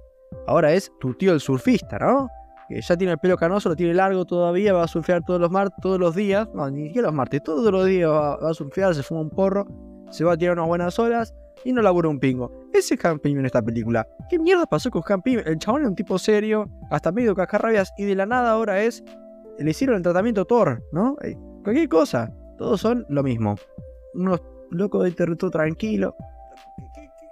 ahora 0.47 0.73
es 0.73 0.91
tu 0.99 1.13
tío 1.13 1.33
el 1.33 1.41
surfista, 1.41 1.99
¿no? 1.99 2.27
Que 2.69 2.81
ya 2.81 2.97
tiene 2.97 3.13
el 3.13 3.19
pelo 3.19 3.37
canoso, 3.37 3.69
lo 3.69 3.75
tiene 3.75 3.93
largo 3.93 4.25
todavía, 4.25 4.73
va 4.73 4.85
a 4.85 4.87
surfear 4.87 5.21
todos 5.23 5.39
los 5.39 5.51
martes, 5.51 5.77
todos 5.83 5.99
los 5.99 6.15
días, 6.15 6.49
no, 6.55 6.67
ni 6.71 6.87
siquiera 6.87 7.09
los 7.09 7.15
martes, 7.15 7.43
todos 7.43 7.71
los 7.71 7.85
días 7.85 8.09
va 8.09 8.49
a 8.49 8.53
surfear, 8.55 8.95
se 8.95 9.03
fuma 9.03 9.21
un 9.21 9.29
porro 9.29 9.67
se 10.09 10.23
va 10.23 10.33
a 10.33 10.37
tirar 10.37 10.53
unas 10.55 10.67
buenas 10.67 10.99
horas 10.99 11.33
y 11.65 11.73
no 11.73 11.81
labura 11.81 12.09
un 12.09 12.19
pingo. 12.19 12.51
Ese 12.73 12.93
es 12.95 13.05
Han 13.05 13.19
Pym 13.19 13.39
en 13.39 13.45
esta 13.45 13.61
película. 13.61 14.07
¿Qué 14.29 14.37
mierda 14.39 14.65
pasó 14.65 14.91
con 14.91 15.03
Han 15.07 15.21
Pym? 15.21 15.41
El 15.45 15.57
chabón 15.57 15.81
era 15.81 15.89
un 15.89 15.95
tipo 15.95 16.17
serio, 16.19 16.69
hasta 16.91 17.11
medio 17.11 17.35
cascarrabias, 17.35 17.91
y 17.97 18.05
de 18.05 18.15
la 18.15 18.25
nada 18.25 18.51
ahora 18.51 18.81
es. 18.83 19.03
Le 19.57 19.71
hicieron 19.71 19.95
el 19.97 20.03
tratamiento 20.03 20.45
Thor, 20.45 20.83
¿no? 20.91 21.15
Eh, 21.23 21.35
cualquier 21.63 21.89
cosa. 21.89 22.31
Todos 22.57 22.79
son 22.81 23.05
lo 23.09 23.23
mismo. 23.23 23.55
Unos 24.13 24.41
locos 24.69 25.03
de 25.03 25.11
territorio 25.11 25.51
tranquilo. 25.51 26.15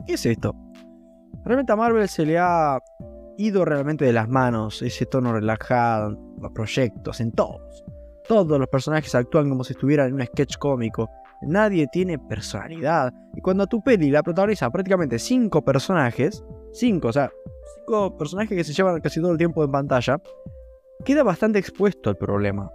¿Qué, 0.08 0.14
es 0.14 0.26
esto? 0.26 0.56
Realmente 1.46 1.72
a 1.72 1.76
Marvel 1.76 2.08
se 2.08 2.26
le 2.26 2.40
ha 2.40 2.80
ido 3.38 3.66
realmente 3.66 4.06
de 4.06 4.14
las 4.14 4.30
manos 4.30 4.82
ese 4.82 5.06
tono 5.06 5.34
relajado, 5.34 6.18
los 6.42 6.52
proyectos, 6.54 7.20
en 7.20 7.32
todos. 7.32 7.84
Todos 8.28 8.58
los 8.58 8.70
personajes 8.70 9.14
actúan 9.16 9.50
como 9.50 9.64
si 9.64 9.74
estuvieran 9.74 10.08
en 10.08 10.14
un 10.16 10.26
sketch 10.26 10.58
cómico 10.58 11.10
nadie 11.48 11.88
tiene 11.92 12.20
personalidad. 12.20 13.14
Y 13.36 13.42
cuando 13.42 13.68
tu 13.68 13.82
peli 13.82 14.12
la 14.12 14.24
protagoniza 14.24 14.70
prácticamente 14.70 15.20
cinco 15.20 15.64
personajes, 15.64 16.44
cinco, 16.72 17.10
o 17.10 17.14
sea, 17.14 17.32
cinco 17.78 18.18
personajes 18.18 18.58
que 18.58 18.64
se 18.64 18.74
llevan 18.74 19.02
casi 19.02 19.22
todo 19.22 19.32
el 19.32 19.38
tiempo 19.38 19.64
en 19.64 19.72
pantalla, 19.72 20.22
queda 21.06 21.24
bastante 21.24 21.60
expuesto 21.60 22.10
al 22.10 22.18
problema. 22.18 22.70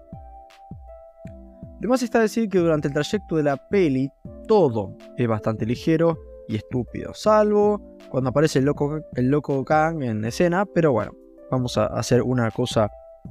Además 1.78 2.02
está 2.02 2.20
decir 2.20 2.48
que 2.48 2.58
durante 2.58 2.88
el 2.88 2.94
trayecto 2.94 3.36
de 3.36 3.44
la 3.44 3.56
peli 3.56 4.10
todo 4.48 4.96
es 5.16 5.28
bastante 5.28 5.64
ligero 5.64 6.18
y 6.48 6.56
estúpido, 6.56 7.12
salvo 7.14 7.80
cuando 8.08 8.30
aparece 8.30 8.58
el 8.58 8.64
loco, 8.64 9.00
el 9.14 9.28
loco 9.28 9.64
Kang 9.64 10.02
en 10.02 10.24
escena, 10.24 10.64
pero 10.66 10.92
bueno, 10.92 11.12
vamos 11.50 11.76
a 11.76 11.86
hacer 11.86 12.22
una 12.22 12.50
cosa 12.50 12.90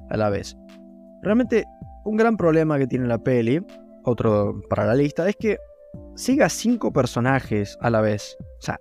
a 0.10 0.18
la 0.18 0.30
vez. 0.30 0.56
Realmente 1.24 1.66
un 2.06 2.16
gran 2.16 2.38
problema 2.38 2.78
que 2.78 2.88
tiene 2.88 3.08
la 3.08 3.18
peli 3.18 3.60
otro 4.08 4.62
para 4.70 4.86
la 4.86 4.96
lista, 4.96 5.28
es 5.28 5.36
que 5.36 5.58
siga 6.16 6.50
cinco 6.50 6.92
personajes 6.92 7.78
a 7.82 7.90
la 7.90 8.02
vez. 8.02 8.38
O 8.60 8.62
sea, 8.62 8.80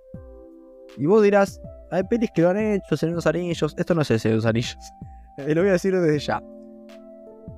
y 0.97 1.05
vos 1.05 1.21
dirás, 1.21 1.61
hay 1.91 2.03
pelis 2.03 2.31
que 2.33 2.41
lo 2.41 2.49
han 2.49 2.57
hecho, 2.57 2.97
Señor 2.97 3.15
los 3.15 3.27
Anillos. 3.27 3.75
Esto 3.77 3.93
no 3.93 4.01
es 4.01 4.11
el 4.11 4.19
Señor 4.19 4.37
los 4.37 4.45
Anillos. 4.45 4.77
Eh, 5.39 5.53
lo 5.53 5.61
voy 5.61 5.69
a 5.69 5.73
decir 5.73 5.95
desde 5.95 6.17
ya. 6.17 6.41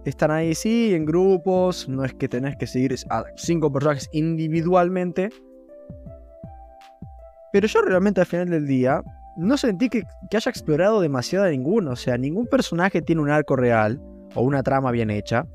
Están 0.03 0.31
ahí, 0.31 0.53
sí, 0.53 0.93
en 0.93 1.05
grupos. 1.05 1.87
No 1.87 2.03
es 2.03 2.13
que 2.13 2.27
tenés 2.27 2.57
que 2.57 2.67
seguir 2.67 2.93
a 3.09 3.23
cinco 3.37 3.71
personajes 3.71 4.09
individualmente. 4.11 5.29
Pero 7.53 7.67
yo 7.67 7.81
realmente 7.81 8.19
al 8.19 8.27
final 8.27 8.49
del 8.49 8.67
día 8.67 9.01
no 9.37 9.55
sentí 9.55 9.87
que, 9.87 10.03
que 10.29 10.35
haya 10.35 10.49
explorado 10.49 10.99
demasiado 10.99 11.45
a 11.45 11.49
ninguno. 11.49 11.91
O 11.91 11.95
sea, 11.95 12.17
ningún 12.17 12.47
personaje 12.47 13.01
tiene 13.01 13.21
un 13.21 13.29
arco 13.29 13.55
real 13.55 14.01
o 14.35 14.41
una 14.41 14.61
trama 14.61 14.91
bien 14.91 15.09
hecha. 15.09 15.47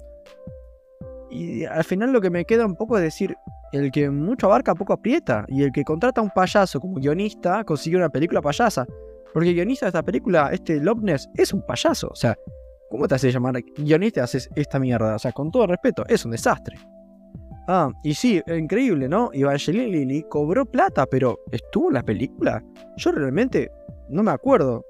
Y 1.35 1.65
al 1.65 1.83
final 1.83 2.13
lo 2.13 2.21
que 2.21 2.31
me 2.31 2.45
queda 2.45 2.65
un 2.65 2.77
poco 2.77 2.97
es 2.97 3.03
decir, 3.03 3.37
el 3.73 3.91
que 3.91 4.09
mucho 4.09 4.47
abarca 4.47 4.73
poco 4.73 4.93
aprieta. 4.93 5.45
Y 5.49 5.65
el 5.65 5.73
que 5.73 5.83
contrata 5.83 6.21
a 6.21 6.25
un 6.25 6.31
payaso 6.31 6.81
como 6.81 6.95
guionista 6.95 7.65
consigue 7.65 7.97
una 7.97 8.09
película 8.09 8.41
payasa. 8.41 8.87
Porque 9.33 9.49
el 9.49 9.57
guionista 9.57 9.87
de 9.87 9.89
esta 9.89 10.03
película, 10.05 10.51
este 10.53 10.81
Loveness, 10.81 11.29
es 11.35 11.53
un 11.53 11.67
payaso. 11.67 12.09
O 12.09 12.15
sea, 12.15 12.37
¿cómo 12.89 13.09
te 13.09 13.17
haces 13.17 13.35
llamar 13.35 13.61
guionista 13.77 14.23
haces 14.23 14.49
esta 14.55 14.79
mierda? 14.79 15.17
O 15.17 15.19
sea, 15.19 15.33
con 15.33 15.51
todo 15.51 15.67
respeto, 15.67 16.05
es 16.07 16.25
un 16.25 16.31
desastre. 16.31 16.77
Ah, 17.67 17.91
y 18.05 18.15
sí, 18.15 18.41
increíble, 18.47 19.09
¿no? 19.09 19.31
Evangeline 19.33 19.91
Lilly 19.91 20.23
cobró 20.29 20.65
plata, 20.65 21.05
pero 21.07 21.41
¿estuvo 21.51 21.89
en 21.89 21.95
la 21.95 22.03
película? 22.05 22.63
Yo 22.97 23.11
realmente 23.11 23.73
no 24.09 24.23
me 24.23 24.31
acuerdo. 24.31 24.85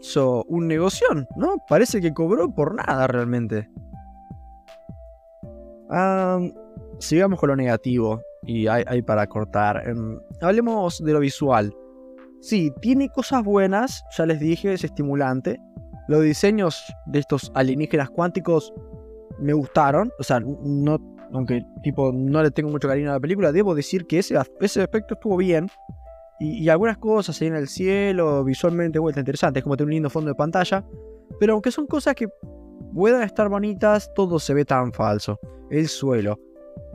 Hizo 0.00 0.44
un 0.44 0.68
negocio, 0.68 1.06
¿no? 1.36 1.56
Parece 1.68 2.00
que 2.00 2.14
cobró 2.14 2.54
por 2.54 2.74
nada 2.74 3.06
realmente. 3.08 3.68
Ah, 5.90 6.40
sigamos 6.98 7.38
con 7.38 7.50
lo 7.50 7.56
negativo. 7.56 8.20
Y 8.42 8.68
hay, 8.68 9.02
para 9.02 9.26
cortar. 9.26 9.82
Em, 9.88 10.20
hablemos 10.40 11.02
de 11.02 11.12
lo 11.12 11.20
visual. 11.20 11.74
Sí, 12.40 12.72
tiene 12.80 13.08
cosas 13.08 13.42
buenas, 13.42 14.04
ya 14.16 14.24
les 14.24 14.38
dije, 14.38 14.72
es 14.72 14.84
estimulante. 14.84 15.58
Los 16.06 16.22
diseños 16.22 16.80
de 17.06 17.18
estos 17.18 17.50
alienígenas 17.54 18.08
cuánticos 18.10 18.72
me 19.40 19.52
gustaron. 19.52 20.12
O 20.20 20.22
sea, 20.22 20.38
no, 20.40 20.98
aunque 21.32 21.64
tipo 21.82 22.12
no 22.12 22.42
le 22.42 22.52
tengo 22.52 22.70
mucho 22.70 22.86
cariño 22.86 23.10
a 23.10 23.14
la 23.14 23.20
película, 23.20 23.50
debo 23.50 23.74
decir 23.74 24.06
que 24.06 24.20
ese, 24.20 24.36
ese 24.60 24.82
aspecto 24.82 25.14
estuvo 25.14 25.36
bien. 25.36 25.68
Y, 26.38 26.68
algunas 26.68 26.98
cosas 26.98 27.40
ahí 27.40 27.48
en 27.48 27.56
el 27.56 27.66
cielo, 27.66 28.44
visualmente 28.44 28.98
vuelta 28.98 29.20
interesante, 29.20 29.60
es 29.60 29.62
como 29.62 29.76
tener 29.76 29.86
un 29.86 29.92
lindo 29.94 30.10
fondo 30.10 30.28
de 30.28 30.34
pantalla. 30.34 30.84
Pero 31.40 31.54
aunque 31.54 31.70
son 31.70 31.86
cosas 31.86 32.14
que 32.14 32.28
puedan 32.96 33.22
estar 33.24 33.50
bonitas, 33.50 34.10
todo 34.14 34.38
se 34.38 34.54
ve 34.54 34.64
tan 34.64 34.90
falso. 34.90 35.38
El 35.70 35.86
suelo. 35.86 36.40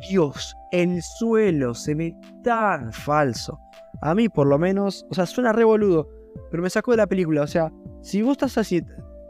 Dios, 0.10 0.56
el 0.72 1.00
suelo 1.20 1.76
se 1.76 1.94
ve 1.94 2.16
tan 2.44 2.92
falso. 2.92 3.60
A 4.02 4.16
mí, 4.16 4.28
por 4.28 4.48
lo 4.48 4.58
menos, 4.58 5.06
o 5.12 5.14
sea, 5.14 5.28
suena 5.28 5.54
revoludo, 5.54 6.10
pero 6.50 6.64
me 6.64 6.72
sacó 6.72 6.92
de 6.92 6.98
la 6.98 7.08
película. 7.08 7.44
O 7.44 7.48
sea, 7.48 7.72
si 8.02 8.24
vos 8.24 8.32
estás 8.32 8.58
así, 8.58 8.82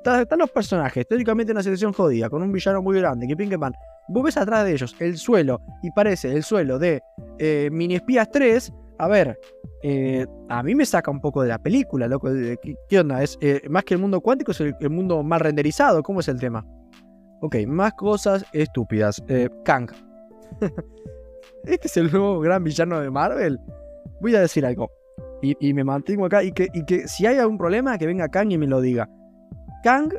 están 0.06 0.40
los 0.40 0.50
personajes, 0.50 1.06
teóricamente 1.06 1.52
en 1.52 1.58
una 1.58 1.64
situación 1.64 1.92
jodida, 1.92 2.30
con 2.30 2.42
un 2.42 2.54
villano 2.54 2.82
muy 2.82 2.98
grande, 2.98 3.28
que 3.28 3.36
ping 3.36 3.50
van. 3.60 3.74
Vos 4.08 4.24
ves 4.24 4.38
atrás 4.38 4.64
de 4.64 4.72
ellos 4.72 4.96
el 5.00 5.18
suelo, 5.18 5.62
y 5.84 5.92
parece 5.92 6.32
el 6.32 6.44
suelo 6.44 6.80
de 6.80 7.02
eh, 7.38 7.70
Mini 7.70 7.96
Espías 7.96 8.30
3. 8.32 8.74
A 9.02 9.08
ver, 9.08 9.40
eh, 9.82 10.28
a 10.48 10.62
mí 10.62 10.76
me 10.76 10.86
saca 10.86 11.10
un 11.10 11.20
poco 11.20 11.42
de 11.42 11.48
la 11.48 11.58
película, 11.58 12.08
loco. 12.08 12.30
¿Qué, 12.88 13.00
onda? 13.00 13.24
¿Es, 13.24 13.36
eh, 13.42 13.60
más 13.68 13.84
que 13.84 13.96
el 13.96 14.00
mundo 14.00 14.22
cuántico, 14.22 14.52
es 14.52 14.62
el, 14.62 14.90
mundo 14.92 15.24
más 15.24 15.42
renderizado. 15.42 16.04
¿Cómo 16.04 16.20
es 16.20 16.28
el 16.28 16.40
tema? 16.40 16.64
Ok, 17.42 17.56
más 17.66 17.94
cosas 17.94 18.46
estúpidas. 18.54 19.20
Kang. 19.66 19.90
este 21.64 21.88
es 21.88 21.98
el 21.98 22.12
nuevo 22.12 22.42
gran 22.42 22.64
villano 22.64 23.00
de 23.00 23.10
Marvel. 23.10 23.60
Voy 24.22 24.36
a 24.36 24.42
decir 24.42 24.68
algo. 24.68 24.92
Y, 25.42 25.74
me 25.74 25.84
mantengo 25.84 26.28
acá. 26.28 26.44
Y 26.44 26.52
que, 26.52 26.68
y 26.72 26.86
que 26.86 27.08
si 27.08 27.26
hay 27.26 27.40
algún 27.40 27.58
problema, 27.58 27.98
que 27.98 28.06
venga 28.06 28.30
Kang 28.30 28.52
y 28.52 28.60
me 28.60 28.68
lo 28.68 28.82
diga. 28.82 29.10
Kang 29.84 30.14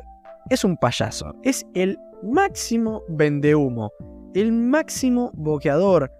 es 0.49 0.65
un 0.65 0.75
payaso. 0.75 1.33
Es 1.43 1.65
el 1.73 1.97
máximo 2.21 3.01
vendehumo. 3.07 3.93
El 4.33 4.51
máximo 4.51 5.31
boqueador 5.35 6.11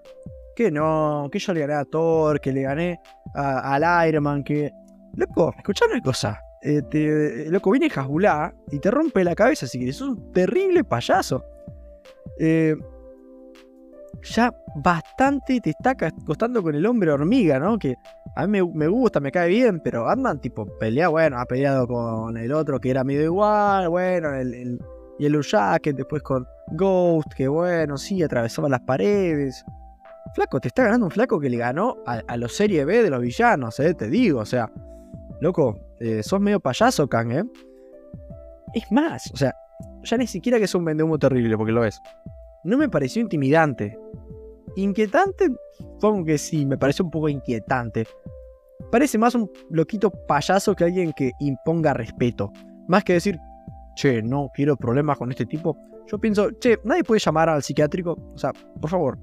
que 0.55 0.72
no, 0.72 1.29
que 1.31 1.39
yo 1.39 1.53
le 1.53 1.62
gané 1.62 1.74
a 1.74 1.86
Thor, 1.86 2.39
que 2.39 2.51
le 2.51 2.62
gané 2.62 3.00
al 3.33 4.07
Iron 4.07 4.24
Man, 4.24 4.43
que... 4.43 4.72
Loco, 5.15 5.53
escucha 5.57 5.86
una 5.86 6.01
cosa. 6.01 6.39
Eh, 6.63 7.48
loco, 7.50 7.72
viene 7.72 7.91
Hasbulá 7.93 8.53
y 8.72 8.79
te 8.79 8.89
rompe 8.89 9.24
la 9.24 9.36
cabeza 9.36 9.67
si 9.67 9.77
quieres. 9.77 9.98
Es 9.98 10.01
un 10.01 10.31
terrible 10.31 10.83
payaso. 10.83 11.43
Eh, 12.39 12.75
ya 14.24 14.53
bastante 14.75 15.60
te 15.60 15.72
está 15.72 15.95
costando 16.25 16.63
con 16.63 16.74
el 16.75 16.86
hombre 16.86 17.12
hormiga, 17.12 17.60
¿no? 17.60 17.77
Que 17.77 17.95
a 18.36 18.48
mí 18.48 18.62
me, 18.74 18.88
gusta, 18.88 19.19
me 19.19 19.31
cae 19.31 19.50
bien, 19.50 19.81
pero 19.81 20.05
Batman, 20.05 20.39
tipo, 20.39 20.65
pelea, 20.79 21.10
bueno, 21.10 21.38
ha 21.39 21.45
peleado 21.45 21.88
con 21.88 22.38
el 22.38 22.51
otro 22.53 22.79
que 22.79 22.89
era 22.89 23.03
medio 23.03 23.24
igual, 23.24 23.89
bueno, 23.89 24.33
el, 24.33 24.53
el 24.53 24.79
Yellow 25.19 25.41
Jacket, 25.41 25.95
después 25.95 26.24
con 26.24 26.48
Ghost, 26.72 27.33
que 27.33 27.48
bueno, 27.48 27.98
sí, 27.98 28.24
atravesaba 28.24 28.69
las 28.69 28.81
paredes. 28.81 29.63
Flaco, 30.33 30.59
te 30.59 30.69
está 30.69 30.83
ganando 30.83 31.05
un 31.05 31.11
flaco 31.11 31.39
que 31.39 31.49
le 31.49 31.57
ganó 31.57 31.97
a, 32.05 32.37
los 32.37 32.55
Serie 32.55 32.85
B 32.85 33.03
de 33.03 33.09
los 33.09 33.21
villanos, 33.21 33.79
eh, 33.79 33.93
te 33.93 34.09
digo, 34.09 34.39
o 34.39 34.45
sea, 34.45 34.71
loco, 35.41 35.77
eh, 35.99 36.23
sos 36.23 36.39
medio 36.39 36.59
payaso, 36.59 37.07
Kang, 37.07 37.31
eh. 37.31 37.43
Es 38.73 38.91
más, 38.91 39.29
o 39.31 39.37
sea, 39.37 39.53
ya 40.03 40.17
ni 40.17 40.27
siquiera 40.27 40.57
que 40.57 40.65
es 40.65 40.75
un 40.75 40.85
vendehumo 40.85 41.19
terrible, 41.19 41.55
porque 41.57 41.71
lo 41.71 41.85
es. 41.85 42.01
No 42.63 42.77
me 42.77 42.89
pareció 42.89 43.21
intimidante. 43.21 43.97
Inquietante, 44.75 45.49
supongo 45.77 46.25
que 46.25 46.37
sí, 46.37 46.65
me 46.65 46.77
parece 46.77 47.03
un 47.03 47.11
poco 47.11 47.29
inquietante. 47.29 48.07
Parece 48.91 49.17
más 49.17 49.35
un 49.35 49.51
loquito 49.69 50.09
payaso 50.27 50.75
que 50.75 50.85
alguien 50.85 51.13
que 51.13 51.31
imponga 51.39 51.93
respeto. 51.93 52.51
Más 52.87 53.03
que 53.03 53.13
decir, 53.13 53.37
che, 53.95 54.21
no 54.21 54.49
quiero 54.53 54.75
problemas 54.75 55.17
con 55.17 55.29
este 55.29 55.45
tipo. 55.45 55.77
Yo 56.07 56.19
pienso, 56.19 56.49
che, 56.59 56.79
nadie 56.83 57.03
puede 57.03 57.19
llamar 57.19 57.49
al 57.49 57.61
psiquiátrico. 57.61 58.17
O 58.33 58.37
sea, 58.37 58.51
por 58.81 58.89
favor, 58.89 59.19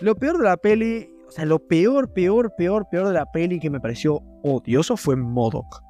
lo 0.00 0.14
peor 0.16 0.38
de 0.38 0.44
la 0.44 0.56
peli, 0.56 1.08
o 1.26 1.30
sea, 1.30 1.44
lo 1.44 1.58
peor, 1.58 2.12
peor, 2.12 2.54
peor, 2.56 2.86
peor 2.90 3.08
de 3.08 3.14
la 3.14 3.30
peli 3.30 3.60
que 3.60 3.70
me 3.70 3.80
pareció 3.80 4.20
odioso 4.42 4.96
fue 4.96 5.16
Modoc. 5.16 5.82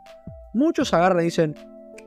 Muchos 0.52 0.92
agarran 0.94 1.23
y 1.23 1.26
dicen, 1.26 1.54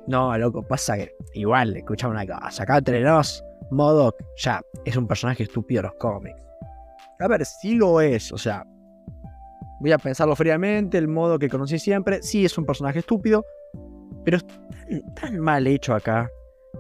no, 0.08 0.38
loco, 0.38 0.64
pasa 0.64 0.96
que 0.96 1.12
igual, 1.34 1.76
escucha 1.76 2.08
una 2.08 2.26
cosa, 2.26 2.64
acá 2.64 2.78
entre 2.78 3.02
nos, 3.02 3.44
Modoc 3.72 4.16
ya 4.38 4.62
es 4.86 4.96
un 4.96 5.08
personaje 5.08 5.44
estúpido 5.44 5.82
de 5.82 5.88
los 5.90 5.98
cómics. 5.98 6.40
A 7.20 7.28
ver, 7.28 7.46
sí 7.46 7.76
lo 7.76 8.00
es, 8.00 8.32
o 8.32 8.38
sea, 8.38 8.64
voy 9.80 9.92
a 9.92 9.98
pensarlo 9.98 10.36
fríamente, 10.36 10.98
el 10.98 11.08
modo 11.08 11.40
que 11.40 11.50
conocí 11.50 11.80
siempre, 11.80 12.22
sí 12.22 12.46
es 12.46 12.58
un 12.58 12.66
personaje 12.66 13.00
estúpido, 13.00 13.44
pero 14.24 14.38
es 14.38 14.46
tan, 14.46 15.14
tan 15.16 15.40
mal 15.40 15.68
hecho 15.68 15.94
acá, 15.94 16.30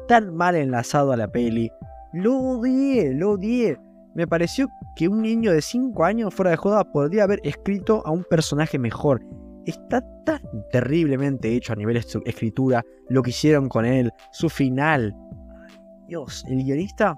tan 0.08 0.36
mal 0.36 0.56
enlazado 0.56 1.12
a 1.12 1.18
la 1.18 1.28
peli. 1.28 1.72
Lo 2.14 2.36
odié, 2.36 3.14
lo 3.14 3.32
odié. 3.32 3.78
Me 4.18 4.26
pareció 4.26 4.68
que 4.96 5.08
un 5.08 5.22
niño 5.22 5.54
de 5.54 5.62
5 5.62 6.04
años 6.04 6.34
fuera 6.34 6.50
de 6.50 6.58
joda 6.58 6.84
podría 6.84 7.26
haber 7.26 7.40
escrito 7.44 8.02
a 8.04 8.10
un 8.10 8.24
personaje 8.24 8.80
mejor. 8.80 9.24
Está 9.68 10.04
tan 10.26 10.42
terriblemente 10.72 11.56
hecho 11.56 11.74
a 11.74 11.76
nivel 11.76 12.02
de 12.02 12.22
escritura, 12.26 12.84
lo 13.10 13.22
que 13.22 13.30
hicieron 13.30 13.70
con 13.70 13.86
él, 13.86 14.12
su 14.32 14.50
final. 14.50 15.16
Dios, 16.08 16.44
el 16.48 16.64
guionista 16.64 17.16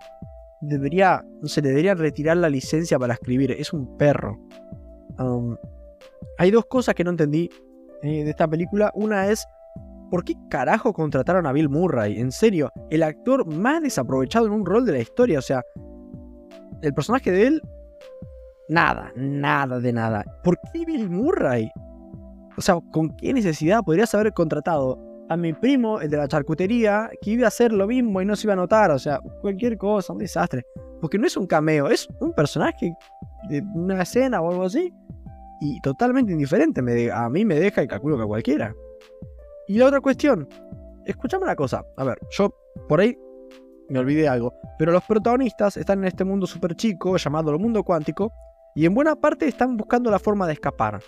debería, 0.59 1.23
no 1.41 1.47
sé, 1.47 1.61
le 1.61 1.69
deberían 1.69 1.97
retirar 1.97 2.35
la 2.35 2.49
licencia 2.49 2.99
para 2.99 3.13
escribir, 3.13 3.51
es 3.51 3.71
un 3.71 3.95
perro. 3.95 4.37
Hay 6.37 6.51
dos 6.51 6.65
cosas 6.65 6.95
que 6.95 7.05
no 7.05 7.11
entendí 7.11 7.49
eh, 8.03 8.25
de 8.25 8.29
esta 8.29 8.45
película. 8.45 8.91
Una 8.93 9.29
es, 9.29 9.47
¿por 10.11 10.25
qué 10.25 10.33
carajo 10.49 10.91
contrataron 10.91 11.45
a 11.45 11.53
Bill 11.53 11.69
Murray? 11.69 12.19
En 12.19 12.33
serio, 12.33 12.73
el 12.89 13.03
actor 13.03 13.45
más 13.45 13.81
desaprovechado 13.81 14.47
en 14.47 14.51
un 14.51 14.65
rol 14.65 14.85
de 14.85 14.91
la 14.91 14.99
historia. 14.99 15.39
O 15.39 15.41
sea, 15.41 15.63
el 16.81 16.93
personaje 16.93 17.31
de 17.31 17.47
él, 17.47 17.61
nada, 18.67 19.11
nada 19.15 19.79
de 19.79 19.91
nada. 19.93 20.23
¿Por 20.43 20.59
qué 20.71 20.85
Bill 20.85 21.09
Murray? 21.09 21.69
O 22.57 22.61
sea, 22.61 22.79
¿con 22.91 23.15
qué 23.17 23.33
necesidad 23.33 23.83
podrías 23.83 24.13
haber 24.15 24.33
contratado 24.33 24.99
a 25.29 25.37
mi 25.37 25.53
primo, 25.53 26.01
el 26.01 26.09
de 26.09 26.17
la 26.17 26.27
charcutería, 26.27 27.09
que 27.21 27.31
iba 27.31 27.45
a 27.45 27.49
hacer 27.49 27.71
lo 27.71 27.87
mismo 27.87 28.21
y 28.21 28.25
no 28.25 28.35
se 28.35 28.47
iba 28.47 28.53
a 28.53 28.57
notar? 28.57 28.91
O 28.91 28.99
sea, 28.99 29.19
cualquier 29.41 29.77
cosa, 29.77 30.13
un 30.13 30.19
desastre. 30.19 30.65
Porque 31.01 31.17
no 31.17 31.27
es 31.27 31.37
un 31.37 31.47
cameo, 31.47 31.89
es 31.89 32.07
un 32.19 32.33
personaje 32.33 32.93
de 33.49 33.63
una 33.73 34.01
escena 34.01 34.41
o 34.41 34.51
algo 34.51 34.63
así. 34.63 34.93
Y 35.61 35.79
totalmente 35.81 36.31
indiferente. 36.31 36.81
A 37.11 37.29
mí 37.29 37.45
me 37.45 37.55
deja 37.55 37.83
y 37.83 37.87
calculo 37.87 38.17
que 38.17 38.23
a 38.23 38.27
cualquiera. 38.27 38.73
Y 39.67 39.77
la 39.77 39.87
otra 39.87 40.01
cuestión, 40.01 40.47
escúchame 41.05 41.43
una 41.43 41.55
cosa. 41.55 41.83
A 41.97 42.03
ver, 42.03 42.17
yo 42.31 42.53
por 42.87 42.99
ahí 43.01 43.17
me 43.89 43.99
olvidé 43.99 44.27
algo. 44.27 44.53
Pero 44.77 44.91
los 44.91 45.03
protagonistas 45.03 45.77
están 45.77 45.99
en 45.99 46.05
este 46.05 46.23
mundo 46.23 46.47
súper 46.47 46.75
chico 46.75 47.17
llamado 47.17 47.51
el 47.51 47.59
mundo 47.59 47.83
cuántico 47.83 48.31
y 48.75 48.85
en 48.85 48.93
buena 48.93 49.15
parte 49.15 49.47
están 49.47 49.77
buscando 49.77 50.09
la 50.11 50.19
forma 50.19 50.47
de 50.47 50.53
escapar. 50.53 51.01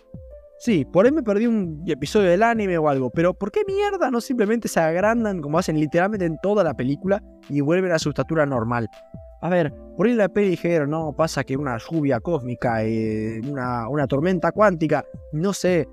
Sí, 0.60 0.86
por 0.86 1.06
ahí 1.06 1.12
me 1.12 1.24
perdí 1.24 1.48
un 1.48 1.84
episodio 1.88 2.30
del 2.30 2.44
anime 2.44 2.78
o 2.78 2.88
algo, 2.88 3.10
pero 3.10 3.34
¿por 3.34 3.52
qué 3.52 3.62
mierda 3.66 4.12
no 4.12 4.22
simplemente 4.22 4.68
se 4.68 4.80
agrandan 4.80 5.42
como 5.42 5.58
hacen 5.58 5.80
literalmente 5.80 6.26
en 6.26 6.38
toda 6.44 6.64
la 6.64 6.76
película 6.76 7.24
y 7.50 7.62
vuelven 7.62 7.92
a 7.92 7.98
su 7.98 8.10
estatura 8.10 8.46
normal? 8.46 8.88
A 9.42 9.50
ver, 9.50 9.74
por 9.98 10.06
ahí 10.06 10.14
la 10.14 10.30
peli 10.30 10.50
dijeron, 10.50 10.92
no, 10.92 11.14
pasa 11.14 11.44
que 11.44 11.58
una 11.58 11.80
lluvia 11.80 12.20
cósmica, 12.20 12.84
eh, 12.84 13.42
una, 13.50 13.90
una 13.90 14.06
tormenta 14.06 14.52
cuántica, 14.52 15.04
no 15.32 15.52
sé, 15.52 15.88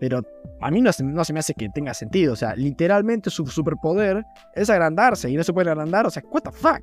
pero 0.00 0.22
a 0.60 0.70
mí 0.70 0.80
no 0.80 0.92
se, 0.92 1.04
me 1.04 1.40
hace 1.40 1.54
que 1.54 1.68
tenga 1.68 1.94
sentido. 1.94 2.32
O 2.32 2.36
sea, 2.36 2.54
literalmente 2.56 3.30
su 3.30 3.46
superpoder 3.46 4.24
es 4.54 4.70
agrandarse 4.70 5.30
y 5.30 5.36
no 5.36 5.44
se 5.44 5.52
puede 5.52 5.70
agrandar. 5.70 6.06
O 6.06 6.10
sea, 6.10 6.22
what 6.30 6.42
the 6.42 6.52
fuck. 6.52 6.82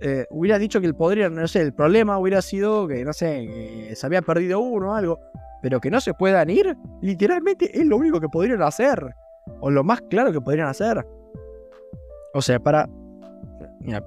Eh, 0.00 0.26
hubiera 0.30 0.58
dicho 0.58 0.80
que 0.80 0.86
el 0.86 0.94
poder, 0.94 1.30
no 1.30 1.46
sé, 1.46 1.60
el 1.62 1.74
problema 1.74 2.18
hubiera 2.18 2.40
sido 2.42 2.86
que, 2.88 3.04
no 3.04 3.12
sé, 3.12 3.90
se 3.94 4.06
había 4.06 4.22
perdido 4.22 4.60
uno 4.60 4.90
o 4.90 4.94
algo. 4.94 5.20
Pero 5.62 5.80
que 5.80 5.90
no 5.90 6.00
se 6.00 6.14
puedan 6.14 6.48
ir, 6.48 6.74
literalmente 7.02 7.78
es 7.78 7.86
lo 7.86 7.96
único 7.96 8.20
que 8.20 8.28
podrían 8.28 8.62
hacer. 8.62 9.14
O 9.60 9.70
lo 9.70 9.84
más 9.84 10.00
claro 10.02 10.32
que 10.32 10.40
podrían 10.40 10.68
hacer. 10.68 11.04
O 12.32 12.40
sea, 12.40 12.58
para. 12.58 12.88
Mira, 13.80 14.02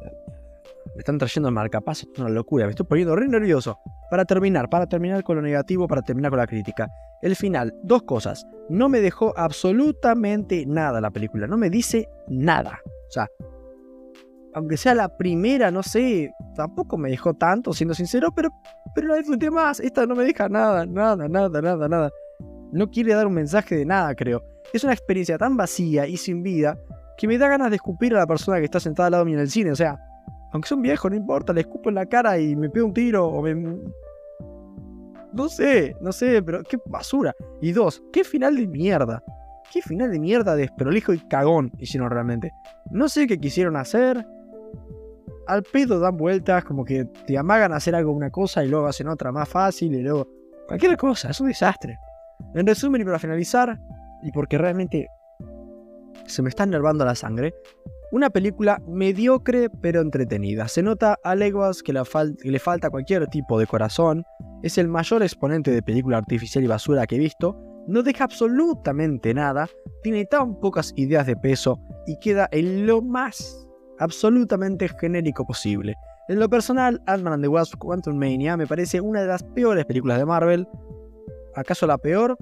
me 0.96 1.00
están 1.00 1.18
trayendo 1.18 1.50
el 1.50 1.56
marcapaso, 1.56 2.08
es 2.12 2.20
una 2.20 2.30
locura, 2.30 2.66
me 2.66 2.72
estoy 2.72 2.86
poniendo 2.86 3.16
re 3.16 3.28
nervioso. 3.28 3.80
Para 4.10 4.26
terminar, 4.26 4.70
para 4.70 4.88
terminar 4.88 5.24
con 5.24 5.38
lo 5.38 5.42
negativo, 5.42 5.88
para 5.88 6.02
terminar 6.02 6.30
con 6.30 6.40
la 6.40 6.48
crítica. 6.48 6.88
El 7.22 7.36
final, 7.36 7.74
dos 7.84 8.04
cosas. 8.04 8.46
No 8.70 8.90
me 8.90 9.00
dejó 9.00 9.34
absolutamente 9.38 10.66
nada 10.66 11.02
la 11.02 11.12
película, 11.12 11.48
no 11.48 11.58
me 11.58 11.70
dice 11.70 12.08
nada. 12.28 12.80
O 12.86 13.12
sea, 13.12 13.28
aunque 14.54 14.78
sea 14.78 14.94
la 14.94 15.10
primera, 15.18 15.72
no 15.72 15.84
sé, 15.84 16.32
tampoco 16.56 16.98
me 16.98 17.10
dejó 17.10 17.34
tanto, 17.34 17.74
siendo 17.74 17.94
sincero, 17.94 18.32
pero, 18.36 18.50
pero 18.94 19.08
la 19.08 19.18
disfruté 19.18 19.50
más. 19.50 19.80
Esta 19.80 20.06
no 20.06 20.16
me 20.16 20.24
deja 20.24 20.48
nada, 20.50 20.86
nada, 20.86 21.28
nada, 21.28 21.62
nada, 21.62 21.88
nada. 21.88 22.10
No 22.72 22.90
quiere 22.90 23.14
dar 23.14 23.28
un 23.28 23.34
mensaje 23.34 23.76
de 23.76 23.86
nada, 23.86 24.14
creo. 24.16 24.44
Es 24.74 24.84
una 24.84 24.94
experiencia 24.94 25.38
tan 25.38 25.58
vacía 25.58 26.08
y 26.08 26.18
sin 26.18 26.44
vida 26.44 26.78
que 27.18 27.28
me 27.28 27.38
da 27.38 27.48
ganas 27.48 27.70
de 27.70 27.76
escupir 27.76 28.16
a 28.16 28.20
la 28.20 28.28
persona 28.28 28.58
que 28.60 28.66
está 28.66 28.80
sentada 28.80 29.08
al 29.08 29.12
lado 29.12 29.26
mío 29.26 29.36
en 29.36 29.42
el 29.42 29.50
cine. 29.50 29.72
O 29.72 29.76
sea, 29.76 30.00
aunque 30.54 30.68
sea 30.68 30.78
un 30.78 30.84
viejo, 30.84 31.10
no 31.10 31.16
importa, 31.16 31.52
le 31.52 31.62
escupo 31.62 31.90
en 31.90 31.96
la 31.96 32.06
cara 32.06 32.38
y 32.38 32.56
me 32.56 32.70
pego 32.70 32.86
un 32.86 32.94
tiro 32.94 33.28
o 33.28 33.42
me... 33.42 33.56
No 35.34 35.50
sé, 35.50 35.96
no 36.00 36.12
sé, 36.12 36.44
pero 36.44 36.62
qué 36.64 36.78
basura. 36.86 37.36
Y 37.60 37.72
dos, 37.72 38.04
qué 38.14 38.24
final 38.24 38.56
de 38.56 38.68
mierda. 38.68 39.24
Qué 39.72 39.82
final 39.82 40.12
de 40.12 40.20
mierda 40.20 40.56
desprolijo 40.56 41.12
y 41.12 41.20
cagón 41.28 41.72
hicieron 41.80 42.12
realmente. 42.12 42.52
No 42.92 43.10
sé 43.10 43.26
qué 43.26 43.40
quisieron 43.40 43.76
hacer. 43.76 44.28
Al 45.48 45.64
pedo 45.64 46.00
dan 46.00 46.18
vueltas, 46.18 46.64
como 46.64 46.86
que 46.86 47.06
te 47.26 47.36
amagan 47.36 47.74
a 47.74 47.78
hacer 47.78 47.96
algo 47.96 48.12
una 48.12 48.30
cosa 48.30 48.64
y 48.64 48.68
luego 48.68 48.86
hacen 48.86 49.08
otra 49.08 49.32
más 49.32 49.50
fácil 49.50 49.96
y 49.96 50.04
luego... 50.04 50.28
Cualquier 50.68 50.96
cosa, 50.98 51.32
es 51.32 51.42
un 51.42 51.48
desastre. 51.48 51.98
En 52.54 52.68
resumen 52.68 53.02
y 53.02 53.06
para 53.06 53.18
finalizar, 53.18 53.80
y 54.22 54.32
porque 54.32 54.60
realmente 54.60 55.08
se 56.28 56.44
me 56.44 56.50
está 56.50 56.64
enervando 56.64 57.04
la 57.04 57.16
sangre, 57.16 57.56
una 58.14 58.30
película 58.30 58.80
mediocre 58.88 59.72
pero 59.82 60.00
entretenida. 60.00 60.68
Se 60.68 60.84
nota 60.84 61.18
a 61.24 61.34
leguas 61.34 61.82
que, 61.82 61.94
le 61.94 62.60
falta 62.60 62.92
cualquier 62.92 63.26
tipo 63.26 63.58
de 63.58 63.66
corazón. 63.66 64.24
Es 64.62 64.78
el 64.78 64.88
mayor 64.88 65.24
exponente 65.24 65.72
de 65.72 65.82
película 65.82 66.20
artificial 66.20 66.64
y 66.64 66.68
basura 66.68 67.08
que 67.08 67.16
he 67.16 67.20
visto. 67.20 67.60
No 67.88 68.04
deja 68.04 68.26
absolutamente 68.26 69.34
nada. 69.34 69.68
Tiene 70.04 70.26
tan 70.26 70.60
pocas 70.60 70.94
ideas 70.96 71.26
de 71.26 71.36
peso 71.36 71.80
y 72.06 72.20
queda 72.20 72.48
en 72.52 72.86
lo 72.86 73.02
más 73.02 73.68
absolutamente 73.98 74.88
genérico 74.90 75.44
posible. 75.44 75.96
En 76.28 76.40
lo 76.40 76.48
personal, 76.48 77.02
Ant-Man 77.08 77.34
and 77.34 77.44
the 77.44 77.48
Wasp 77.48 77.80
Quantum 77.80 78.16
Mania 78.16 78.56
me 78.58 78.68
parece 78.68 79.02
una 79.02 79.22
de 79.22 79.28
las 79.28 79.42
peores 79.42 79.86
películas 79.86 80.20
de 80.20 80.26
Marvel. 80.26 80.68
¿Acaso 81.56 81.88
la 81.88 81.98
peor? 81.98 82.38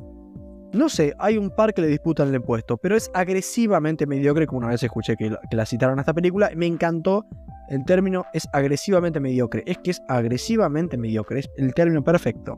No 0.74 0.88
sé, 0.88 1.13
hay 1.20 1.38
un 1.38 1.50
par 1.50 1.74
que 1.74 1.82
le 1.82 1.88
disputan 1.88 2.34
el 2.34 2.42
puesto, 2.42 2.78
pero 2.78 2.96
es 2.96 3.12
agresivamente 3.13 4.08
mediocre, 4.08 4.48
como 4.48 4.60
una 4.60 4.70
vez 4.70 4.82
escuché 4.82 5.18
que, 5.18 5.36
la 5.51 5.66
citaron 5.66 6.00
a 6.00 6.01
esta 6.01 6.13
película. 6.13 6.50
Me 6.56 6.66
encantó. 6.66 7.25
El 7.68 7.84
término 7.86 8.25
es 8.34 8.48
agresivamente 8.54 9.20
mediocre. 9.20 9.63
Es 9.66 9.78
que 9.80 9.92
es 9.92 10.01
agresivamente 10.08 10.98
mediocre. 10.98 11.40
Es 11.40 11.50
el 11.58 11.74
término 11.74 12.04
perfecto. 12.04 12.58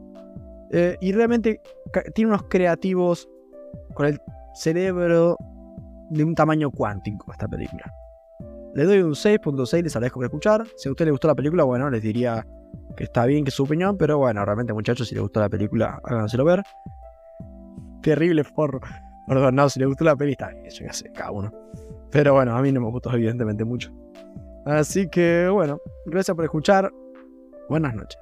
Eh, 0.71 0.97
y 1.01 1.11
realmente 1.11 1.61
tiene 2.13 2.29
unos 2.29 2.43
creativos 2.49 3.27
con 3.93 4.07
el 4.07 4.19
cerebro 4.55 5.37
de 6.09 6.23
un 6.23 6.35
tamaño 6.35 6.69
cuántico 6.69 7.31
esta 7.31 7.47
película. 7.47 7.91
Le 8.75 8.85
doy 8.85 8.99
un 8.99 9.13
6.6, 9.13 9.83
les 9.83 9.95
agradezco 9.95 10.19
por 10.19 10.25
escuchar. 10.25 10.63
Si 10.77 10.87
a 10.87 10.91
usted 10.91 11.05
le 11.05 11.11
gustó 11.11 11.27
la 11.27 11.35
película, 11.35 11.63
bueno, 11.63 11.89
les 11.89 12.01
diría 12.01 12.45
que 12.95 13.03
está 13.03 13.25
bien, 13.25 13.43
que 13.43 13.49
es 13.49 13.55
su 13.55 13.63
opinión, 13.63 13.97
pero 13.97 14.17
bueno, 14.17 14.43
realmente 14.45 14.73
muchachos, 14.73 15.07
si 15.07 15.15
les 15.15 15.21
gustó 15.21 15.39
la 15.39 15.49
película, 15.49 15.99
háganselo 16.03 16.43
ver 16.43 16.63
terrible 18.03 18.43
forro. 18.43 18.79
Perdón, 19.27 19.55
no, 19.55 19.69
si 19.69 19.79
le 19.79 19.87
gustó 19.87 20.03
la 20.03 20.15
peli 20.15 20.33
está 20.33 20.49
bien, 20.49 20.65
ya 20.69 20.93
sé, 20.93 21.11
cada 21.11 21.31
uno. 21.31 21.51
Pero 22.11 22.33
bueno, 22.33 22.55
a 22.55 22.61
mí 22.61 22.71
no 22.71 22.81
me 22.81 22.89
gustó 22.89 23.11
evidentemente 23.13 23.63
mucho. 23.65 23.91
Así 24.65 25.09
que 25.09 25.47
bueno, 25.49 25.79
gracias 26.05 26.35
por 26.35 26.45
escuchar. 26.45 26.91
Buenas 27.69 27.95
noches. 27.95 28.19